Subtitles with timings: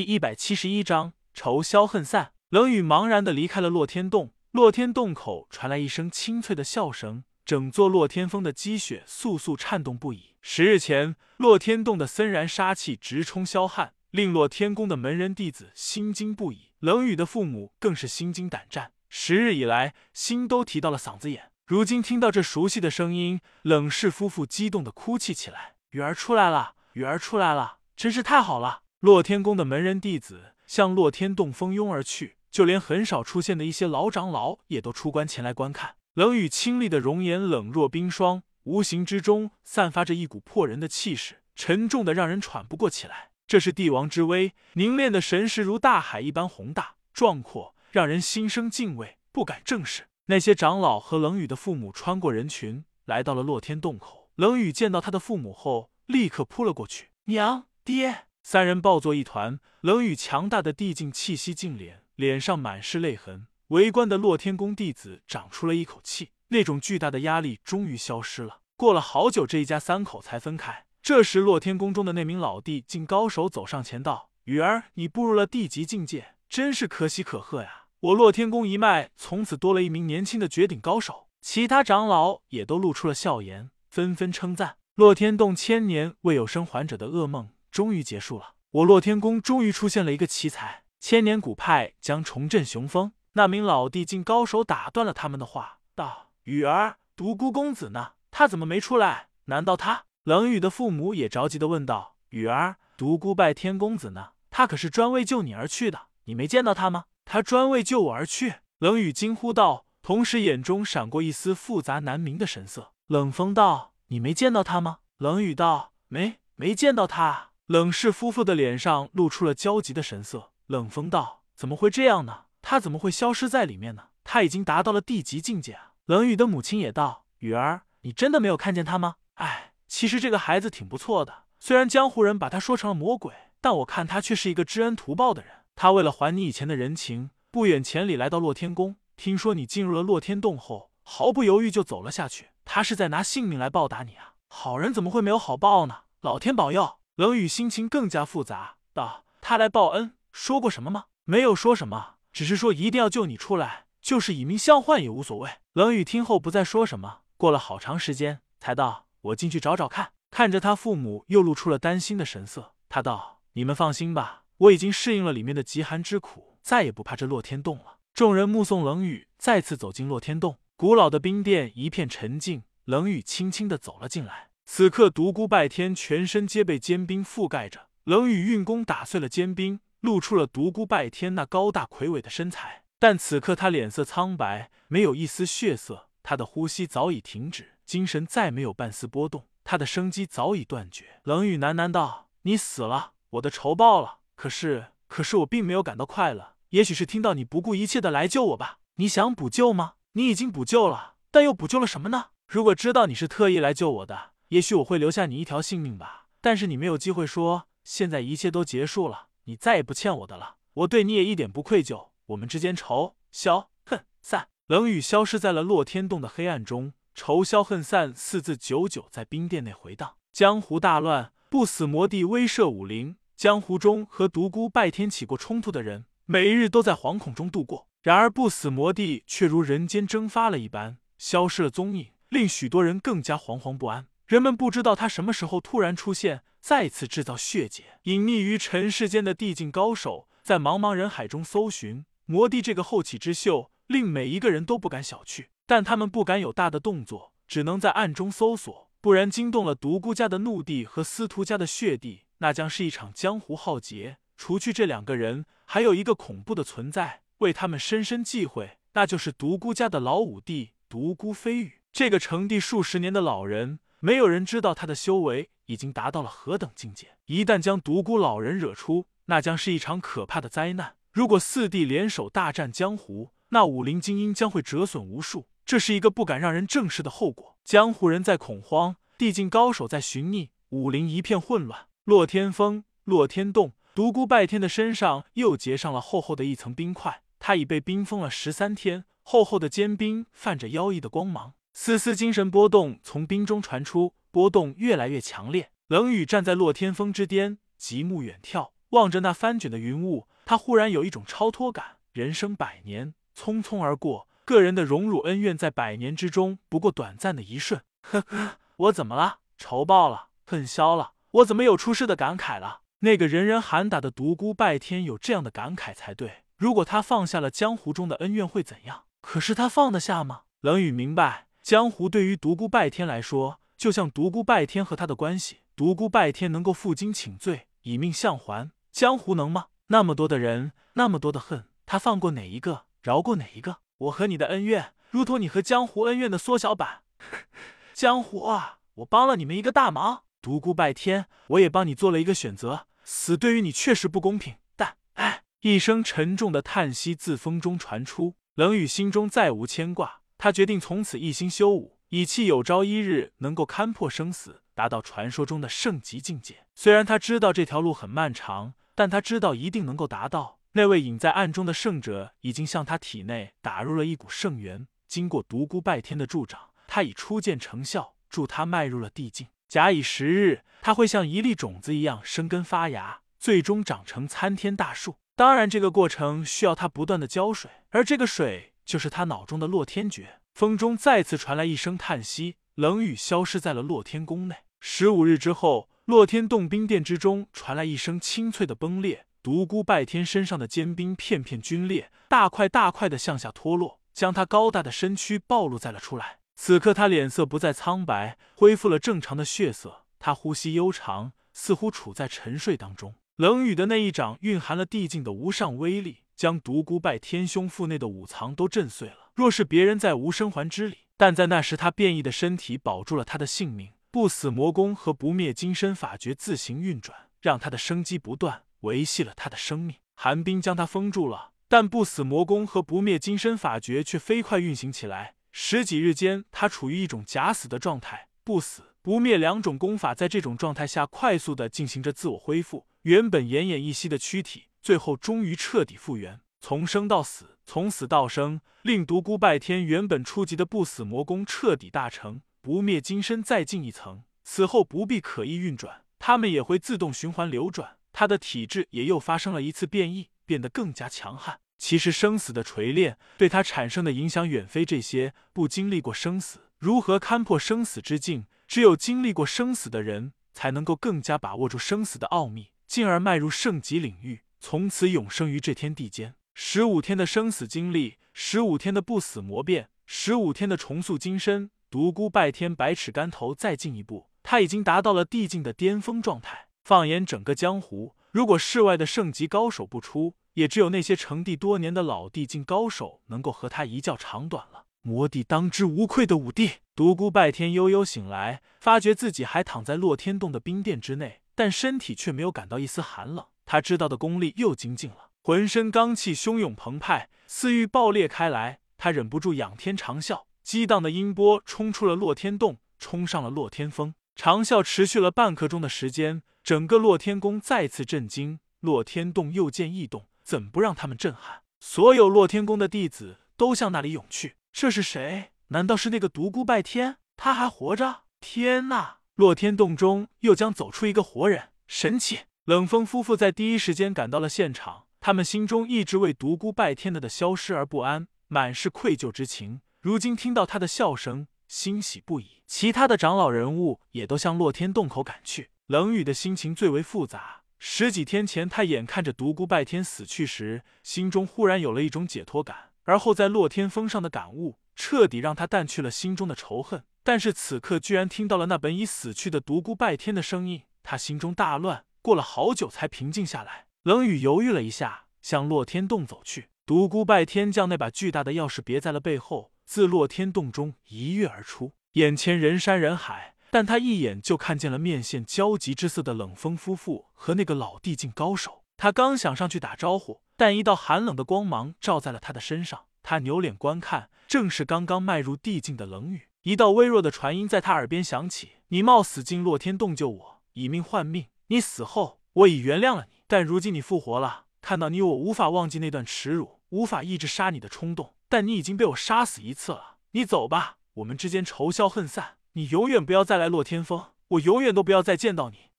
[0.00, 2.32] 第一百七十一章仇消恨散。
[2.48, 10.36] 冷雨茫然的离开了洛天洞，洛天洞口传来一声清脆的笑声，整座洛天峰的积雪簌簌颤动不已。
[10.40, 16.70] 十日前，洛天洞的森然杀气直冲霄汉，令洛天宫的门人弟子心惊不已。
[16.78, 21.50] 冷雨的父母更是心惊胆战，十日以来心都提到了嗓子眼。
[21.66, 35.96] 如今听到这熟悉的声音，冷氏夫妇激动的哭泣起来：“雨儿出来了，雨儿出来了，真是太好了！”洛天宫的门人弟子向洛天洞蜂拥而去，就连很少出现的一些老长老也都出关前来观看。
[36.12, 43.30] 冷雨清丽的容颜冷若冰霜，无形之中散发着一股破人的气势，沉重的让人喘不过气来。
[43.46, 50.08] 这是帝王之威，凝练的神识如大海一般宏大壮阔，让人心生敬畏，不敢正视。
[50.26, 54.28] 那些长老和冷雨的父母穿过人群，来到了洛天洞口。
[54.34, 63.46] 冷雨见到他的父母后，立刻扑了过去：“娘，爹！”三人抱作一团，冷雨强大的地境气息尽敛，脸上满是泪痕。
[63.68, 68.60] 围观的洛天宫弟子长出了一口气，那种巨大的压力终于消失了。
[68.76, 70.86] 过了好久，这一家三口才分开。
[71.02, 77.84] 这时，洛天宫中的那名老地境高手走上前道：“雨儿，你步入了地级境界，真是可喜可贺呀！
[78.00, 93.12] 我洛天宫一脉从此多了一名年轻的绝顶高手。”其他长老也都露出了笑颜，纷纷称赞：“洛天洞千年未有生还者的噩梦。”终于结束了，我洛天宫终于出现了一个奇才，千年古派将重振雄风。
[93.32, 98.12] 那名老地境高手打断了他们的话，道：“雨儿，独孤公子呢？
[98.30, 99.28] 他怎么没出来？
[99.44, 104.30] 难道他？”冷雨的父母也着急的问道：“雨儿，独孤拜天公子呢？
[104.50, 107.04] 他可是专为救你而去的，你没见到他吗？
[107.24, 112.92] 他专为救我而去。”冷雨惊呼道，同时眼中闪过一丝复杂难明的神色。
[113.06, 120.50] 冷风道：“你没见到他吗？”冷雨道：“没，没见到他。”冷氏夫妇的脸上露出了焦急的神色。
[120.66, 122.46] 冷风道：“怎么会这样呢？
[122.60, 124.08] 他怎么会消失在里面呢？
[124.24, 129.14] 他已经达到了地级境界啊！”冷雨的母亲也道：“雨儿，你真的没有看见他吗？
[129.34, 131.44] 哎，其实这个孩子挺不错的。
[131.60, 135.52] 虽然江湖人把他说成了魔鬼，但我看他却是一个知恩图报的人。
[135.76, 138.96] 他为了还你以前的人情，不远千里来到洛天宫。
[139.16, 142.48] 听说你进入了洛天洞后，毫不犹豫就走了下去。
[142.64, 144.34] 他是在拿性命来报答你啊！
[144.48, 145.98] 好人怎么会没有好报呢？
[146.22, 151.04] 老天保佑！”冷雨心情更加复杂，道：“他来报恩，说过什么吗？
[151.24, 157.18] 没有说什么，只是说一定要救你出来，就是以命相换也无所谓。”冷雨听后不再说什么。
[157.36, 162.72] 过了好长时间，才道：“我进去找找看。”看着他父母，又露出了担心的神色。
[162.88, 172.62] 他道：“你们放心吧，我已经适应了里面的极寒之苦，再也不怕这洛天洞了。”众人目送冷雨再次走进洛天洞，古老的冰殿一片沉静。
[172.86, 174.48] 冷雨轻轻的走了进来。
[174.72, 177.88] 此刻，独孤拜天全身皆被坚冰覆盖着。
[178.04, 182.84] 冷雨运功打碎了坚冰，露出了独孤拜天那高大魁伟的身材。
[183.00, 186.08] 但此刻他脸色苍白，没有一丝血色。
[186.22, 189.48] 他的呼吸早已停止，精神再没有半丝波动。
[189.64, 191.20] 他的生机早已断绝。
[191.24, 194.18] 冷雨喃喃道：“你死了，我的仇报了。
[194.36, 196.54] 可是，可是我并没有感到快乐。
[196.68, 198.78] 也许是听到你不顾一切的来救我吧？
[198.94, 199.94] 你想补救吗？
[200.12, 202.26] 你已经补救了，但又补救了什么呢？
[202.46, 214.48] 如果知道你是特意来救我的。”也许我会留下你一条性命吧，但是你没有机会说，现在一切都结束了，你再也不欠我的了，我对你也一点不愧疚，我们之间仇消恨散。
[214.66, 220.16] 冷雨消失在了洛天洞的黑暗中，仇消恨散四字久久在冰殿内回荡。
[220.32, 227.86] 江湖大乱，不死魔帝威慑武林，江湖中和独孤拜天起过冲突的人，每日都在惶恐中度过。
[228.02, 234.06] 然而不死魔帝却如人间蒸发了一般，消失了踪影，令许多人更加惶惶不安。
[234.30, 237.98] 人们不知道他什么时候突然出现，再次制造血劫。
[238.04, 245.46] 隐匿于尘世间的地境高手，在茫茫人海中搜寻魔帝这个后起之秀，令每一个人都不敢小觑。
[245.66, 254.18] 但他们不敢有大的动作，只能在暗中搜索，不然惊动了独孤家的怒地和司徒家的血地，那将是一场江湖浩劫。
[254.36, 261.80] 除去这两个人，还有一个恐怖的存在，为他们深深忌讳，那就是独孤家的老五弟独孤飞羽。
[261.90, 263.80] 这个成帝数十年的老人。
[264.02, 267.18] 没有人知道他的修为已经达到了何等境界。
[267.26, 270.96] 一旦将独孤老人惹出，那将是一场可怕的灾难。
[271.12, 277.58] 如果四弟联手大战江湖，那武林精英将会折损无数，这是一个不敢让人正视的后果。
[277.62, 281.88] 江湖人在恐慌，地境高手在寻觅，武林一片混乱。
[282.04, 291.52] 洛天峰、洛天洞、独孤拜天的身上又结上了厚厚的一层冰块，他已被冰封了十三天，厚厚的坚冰泛着妖异的光芒。
[291.72, 295.70] 丝丝精神波动从冰中传出，波动越来越强烈。
[295.86, 301.96] 冷雨站在洛天峰之巅，极目远眺，望着那翻卷的云雾，他忽然有一种超脱感。
[302.12, 307.82] 人生百年，匆匆而过，个人的荣辱恩怨在百年之中不过短暂的一瞬。
[308.02, 309.38] 呵呵，我怎么了？
[309.56, 310.28] 仇报了？
[310.46, 311.12] 恨消了？
[311.30, 312.80] 我怎么有出世的感慨了？
[313.00, 316.44] 那个人人喊打的独孤拜天有这样的感慨才对。
[316.56, 319.04] 如果他放下了江湖中的恩怨会怎样？
[319.20, 320.42] 可是他放得下吗？
[320.60, 325.58] 冷雨明白，江湖对于独孤拜天来说，就像独孤拜天和他的关系。
[325.76, 329.66] 独孤拜天能够负荆请罪，以命相还，江湖能吗？
[329.88, 332.86] 那么多的人，那么多的恨，他放过哪一个？
[333.02, 333.78] 饶过哪一个？
[333.98, 337.02] 我和你的恩怨，如同你和江湖恩怨的缩小版。
[337.92, 340.24] 江湖啊，我帮了你们一个大忙。
[340.42, 342.86] 独孤拜天，我也帮你做了一个选择。
[343.04, 348.34] 死对于你确实不公平，但唉，一声沉重的叹息自风中传出。
[348.54, 356.64] 冷雨心中再无牵挂，他决定从此一心修武，以期有朝一日能够勘破生死，达到传说中的圣级境界。
[356.74, 360.58] 虽然他知道这条路很漫长，但他知道一定能够达到。
[360.72, 369.48] 那位隐在暗中的圣者已经向他体内打入了一股圣元，经过独孤拜天的助长，他已初见成效，助他迈入了地境。
[369.68, 375.16] 假以时日，他会像一粒种子一样生根发芽，最终长成参天大树。
[375.36, 380.40] 当然，这个过程需要他不断的浇水，而这个水就是他脑中的洛天诀。
[380.52, 384.56] 风中再次传来一声叹息，冷雨消失在了洛天宫内。
[384.80, 396.40] 十五日之后，洛天洞冰殿之中传来一声清脆的崩裂，独孤拜天身上的坚冰片片皲裂，大块大块的向下脱落，将他高大的身躯暴露在了出来。
[396.56, 400.04] 此刻他脸色不再苍白，恢复了正常的血色。
[400.18, 403.14] 他呼吸悠长，似乎处在沉睡当中。
[403.36, 409.30] 冷雨的那一掌蕴含了地境的无上威力，将独孤拜天胸腹内的五藏都震碎了。
[409.34, 413.92] 若是别人在无生还之里，但在那时他变异的身体保住了他的性命。
[414.10, 419.96] 不死魔功和不灭金身法诀自行运转，让他的生机不断，维系了他的生命。
[420.14, 425.34] 寒冰将他封住了，但不死魔功和不灭金身法诀却飞快运行起来。
[425.52, 432.86] 十几日间，他处于一种假死的状态，不死不灭两种功法在这种状态下快速的进行着自我恢复。
[433.02, 444.24] 原本奄奄一息的躯体，最后终于彻底复原，从生到死，从死到生，令独孤拜天原本初级的不死魔功彻底大成，不灭金身再进一层。
[444.42, 447.98] 此后不必刻意运转，他们也会自动循环流转。
[448.12, 451.60] 他的体质也又发生了一次变异，变得更加强悍。
[451.78, 455.32] 其实生死的锤炼对他产生的影响远非这些。
[455.52, 458.46] 不经历过生死，如何勘破生死之境？
[458.66, 466.34] 只有经历过生死的人，才能够更加把握住生死的奥秘，进而迈入圣级领域，从此永生于这天地间。
[466.54, 476.68] 十五天的生死经历，十五天的不死魔变，十五天的重塑金身，独孤拜天百尺竿头再进一步，他已经达到了地境的巅峰状态。
[476.84, 484.84] 放眼整个江湖，如果世外的圣级高手不出，也只有那些成帝多年的老地境高手能够和他一较长短了。
[485.02, 493.46] 魔帝当之无愧的武帝独孤拜天悠悠醒来，发觉自己还躺在洛天洞的冰殿之内，但身体却没有感到一丝寒冷。
[493.70, 498.80] 他知道的功力又精进了，浑身罡气汹涌澎湃，似欲爆裂开来。
[498.98, 504.12] 他忍不住仰天长啸，激荡的音波冲出了洛天洞，冲上了洛天峰。
[504.34, 510.26] 长啸持续了半刻钟的时间，整个洛天宫再次震惊，洛天洞又见异动。
[510.42, 511.62] 怎不让他们震撼？
[511.78, 514.56] 所有洛天宫的弟子都向那里涌去。
[514.72, 515.52] 这是谁？
[515.68, 517.18] 难道是那个独孤拜天？
[517.36, 518.22] 他还活着？
[518.40, 519.18] 天呐！
[519.36, 522.40] 洛天洞中又将走出一个活人，神奇！
[522.70, 529.80] 冷风夫妇在第一时间赶到了现场，他们心中一直为独孤拜天的的消失而不安，满是愧疚之情。
[530.00, 532.62] 如今听到他的笑声，欣喜不已。
[532.68, 535.70] 其他的长老人物也都向洛天洞口赶去。
[535.88, 537.62] 冷雨的心情最为复杂。
[537.80, 542.90] 十几天前，他眼看着独孤拜天死去时，心中忽然有了一种解脱感。
[543.02, 547.02] 而后在洛天峰上的感悟，彻底让他淡去了心中的仇恨。
[547.24, 552.04] 但是此刻居然听到了那本已死去的独孤拜天的声音，他心中大乱。
[552.22, 553.86] 过了好久才平静下来。
[554.02, 556.68] 冷雨犹豫了一下，向洛天洞走去。
[556.86, 561.92] 独孤拜天将那把巨大的钥匙别在了背后，自洛天洞中一跃而出。
[562.12, 563.54] 眼前人山人海。
[563.72, 568.82] 但他一眼就看见了面现焦急之色的冷风夫妇和那个老地境高手。
[568.96, 573.02] 他刚想上去打招呼，但一道寒冷的光芒照在了他的身上。
[573.22, 576.48] 他扭脸观看，正是刚刚迈入地境的冷雨。
[576.62, 581.46] 一道微弱的传音在他耳边响起：“你冒死进洛天洞救我，以命换命。
[581.70, 583.42] 你死后，我已原谅了你。
[583.46, 588.34] 但如今你复活了，看到你，我无法忘记那段耻辱，无法抑制杀你的冲动。
[588.48, 590.16] 但你已经被我杀死一次了。
[590.32, 595.88] 你走吧，我们之间仇消恨散。”你永远不要再来洛天峰，我永远都不要再见到你。